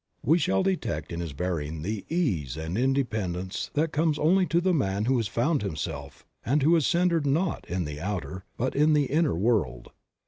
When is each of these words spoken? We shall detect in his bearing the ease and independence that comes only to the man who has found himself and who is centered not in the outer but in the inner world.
We 0.25 0.39
shall 0.39 0.63
detect 0.63 1.13
in 1.13 1.19
his 1.19 1.31
bearing 1.33 1.83
the 1.83 2.03
ease 2.09 2.57
and 2.57 2.75
independence 2.75 3.69
that 3.75 3.91
comes 3.91 4.17
only 4.17 4.47
to 4.47 4.59
the 4.59 4.73
man 4.73 5.05
who 5.05 5.15
has 5.17 5.27
found 5.27 5.61
himself 5.61 6.25
and 6.43 6.63
who 6.63 6.75
is 6.75 6.87
centered 6.87 7.27
not 7.27 7.69
in 7.69 7.85
the 7.85 7.99
outer 7.99 8.43
but 8.57 8.75
in 8.75 8.93
the 8.93 9.05
inner 9.05 9.35
world. 9.35 9.91